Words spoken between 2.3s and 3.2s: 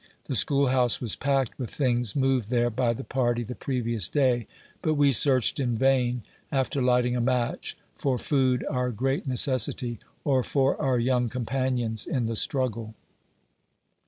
there by the